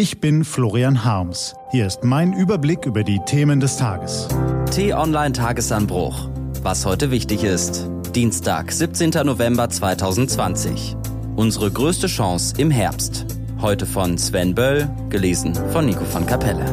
[0.00, 1.54] Ich bin Florian Harms.
[1.72, 4.28] Hier ist mein Überblick über die Themen des Tages.
[4.70, 6.30] T-Online Tagesanbruch.
[6.62, 7.86] Was heute wichtig ist.
[8.14, 9.10] Dienstag, 17.
[9.26, 10.96] November 2020.
[11.36, 13.26] Unsere größte Chance im Herbst.
[13.60, 16.64] Heute von Sven Böll, gelesen von Nico von Kapelle.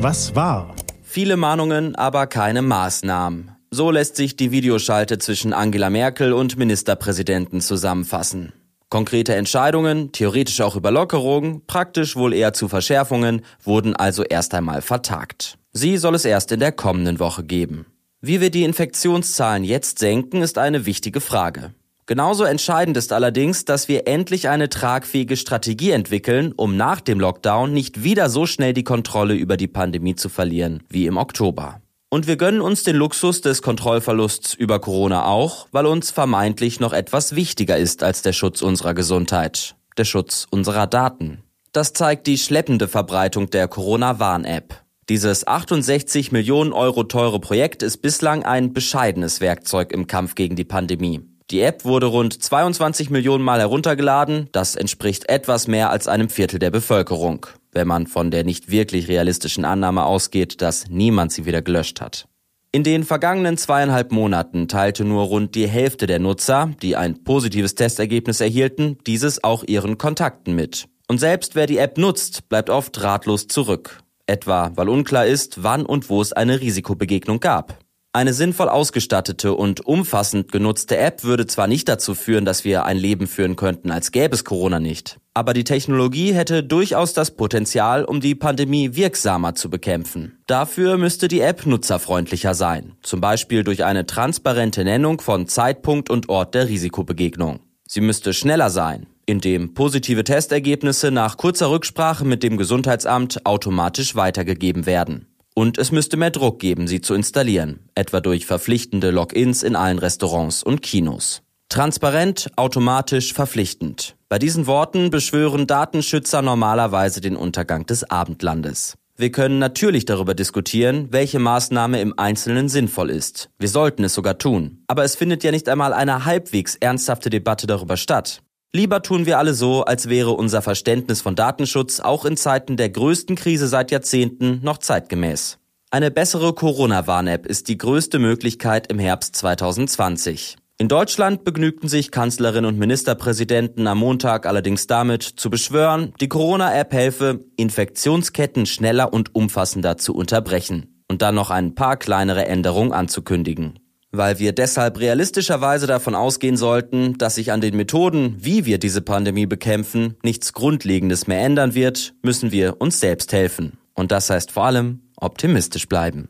[0.00, 0.74] Was war?
[1.02, 3.51] Viele Mahnungen, aber keine Maßnahmen.
[3.74, 8.52] So lässt sich die Videoschalte zwischen Angela Merkel und Ministerpräsidenten zusammenfassen.
[8.90, 15.56] Konkrete Entscheidungen, theoretisch auch Überlockerungen, praktisch wohl eher zu Verschärfungen, wurden also erst einmal vertagt.
[15.72, 17.86] Sie soll es erst in der kommenden Woche geben.
[18.20, 21.72] Wie wir die Infektionszahlen jetzt senken, ist eine wichtige Frage.
[22.04, 27.72] Genauso entscheidend ist allerdings, dass wir endlich eine tragfähige Strategie entwickeln, um nach dem Lockdown
[27.72, 31.81] nicht wieder so schnell die Kontrolle über die Pandemie zu verlieren wie im Oktober.
[32.12, 36.92] Und wir gönnen uns den Luxus des Kontrollverlusts über Corona auch, weil uns vermeintlich noch
[36.92, 41.42] etwas wichtiger ist als der Schutz unserer Gesundheit, der Schutz unserer Daten.
[41.72, 44.82] Das zeigt die schleppende Verbreitung der Corona-Warn-App.
[45.08, 50.66] Dieses 68 Millionen Euro teure Projekt ist bislang ein bescheidenes Werkzeug im Kampf gegen die
[50.66, 51.31] Pandemie.
[51.50, 54.48] Die App wurde rund 22 Millionen Mal heruntergeladen.
[54.52, 59.08] Das entspricht etwas mehr als einem Viertel der Bevölkerung, wenn man von der nicht wirklich
[59.08, 62.26] realistischen Annahme ausgeht, dass niemand sie wieder gelöscht hat.
[62.74, 67.74] In den vergangenen zweieinhalb Monaten teilte nur rund die Hälfte der Nutzer, die ein positives
[67.74, 70.86] Testergebnis erhielten, dieses auch ihren Kontakten mit.
[71.06, 74.00] Und selbst wer die App nutzt, bleibt oft ratlos zurück.
[74.26, 77.78] Etwa, weil unklar ist, wann und wo es eine Risikobegegnung gab.
[78.14, 82.98] Eine sinnvoll ausgestattete und umfassend genutzte App würde zwar nicht dazu führen, dass wir ein
[82.98, 85.18] Leben führen könnten, als gäbe es Corona nicht.
[85.32, 90.36] Aber die Technologie hätte durchaus das Potenzial, um die Pandemie wirksamer zu bekämpfen.
[90.46, 92.96] Dafür müsste die App nutzerfreundlicher sein.
[93.02, 97.60] Zum Beispiel durch eine transparente Nennung von Zeitpunkt und Ort der Risikobegegnung.
[97.88, 104.84] Sie müsste schneller sein, indem positive Testergebnisse nach kurzer Rücksprache mit dem Gesundheitsamt automatisch weitergegeben
[104.84, 105.31] werden.
[105.54, 109.98] Und es müsste mehr Druck geben, sie zu installieren, etwa durch verpflichtende Logins in allen
[109.98, 111.42] Restaurants und Kinos.
[111.68, 114.16] Transparent, automatisch, verpflichtend.
[114.28, 118.94] Bei diesen Worten beschwören Datenschützer normalerweise den Untergang des Abendlandes.
[119.16, 123.50] Wir können natürlich darüber diskutieren, welche Maßnahme im Einzelnen sinnvoll ist.
[123.58, 124.82] Wir sollten es sogar tun.
[124.86, 128.42] Aber es findet ja nicht einmal eine halbwegs ernsthafte Debatte darüber statt.
[128.74, 132.88] Lieber tun wir alle so, als wäre unser Verständnis von Datenschutz auch in Zeiten der
[132.88, 135.58] größten Krise seit Jahrzehnten noch zeitgemäß.
[135.90, 140.56] Eine bessere Corona-Warn-App ist die größte Möglichkeit im Herbst 2020.
[140.78, 146.94] In Deutschland begnügten sich Kanzlerin und Ministerpräsidenten am Montag allerdings damit zu beschwören, die Corona-App
[146.94, 153.81] helfe, Infektionsketten schneller und umfassender zu unterbrechen und dann noch ein paar kleinere Änderungen anzukündigen
[154.12, 159.00] weil wir deshalb realistischerweise davon ausgehen sollten, dass sich an den Methoden, wie wir diese
[159.00, 163.78] Pandemie bekämpfen, nichts Grundlegendes mehr ändern wird, müssen wir uns selbst helfen.
[163.94, 166.28] Und das heißt vor allem optimistisch bleiben.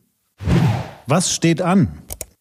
[1.06, 1.88] Was steht an?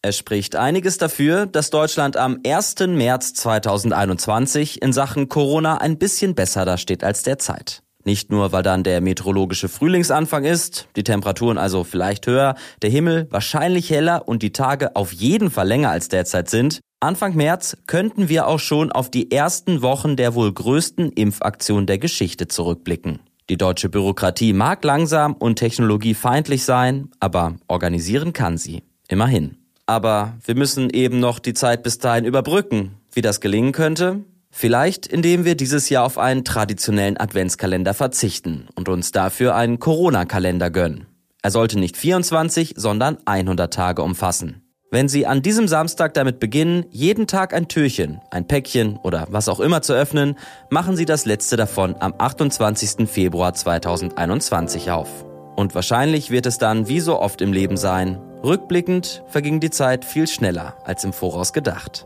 [0.03, 2.75] Es spricht einiges dafür, dass Deutschland am 1.
[2.87, 7.83] März 2021 in Sachen Corona ein bisschen besser dasteht als derzeit.
[8.03, 13.27] Nicht nur, weil dann der meteorologische Frühlingsanfang ist, die Temperaturen also vielleicht höher, der Himmel
[13.29, 16.79] wahrscheinlich heller und die Tage auf jeden Fall länger als derzeit sind.
[16.99, 21.97] Anfang März könnten wir auch schon auf die ersten Wochen der wohl größten Impfaktion der
[21.97, 23.19] Geschichte zurückblicken.
[23.49, 28.83] Die deutsche Bürokratie mag langsam und technologiefeindlich sein, aber organisieren kann sie.
[29.07, 29.57] Immerhin.
[29.85, 32.95] Aber wir müssen eben noch die Zeit bis dahin überbrücken.
[33.11, 38.89] Wie das gelingen könnte, Vielleicht, indem wir dieses Jahr auf einen traditionellen Adventskalender verzichten und
[38.89, 41.07] uns dafür einen Corona-Kalender gönnen.
[41.41, 44.61] Er sollte nicht 24, sondern 100 Tage umfassen.
[44.91, 49.47] Wenn Sie an diesem Samstag damit beginnen, jeden Tag ein Türchen, ein Päckchen oder was
[49.47, 50.35] auch immer zu öffnen,
[50.69, 53.09] machen Sie das letzte davon am 28.
[53.09, 55.07] Februar 2021 auf.
[55.55, 60.03] Und wahrscheinlich wird es dann wie so oft im Leben sein, rückblickend verging die Zeit
[60.03, 62.05] viel schneller als im Voraus gedacht.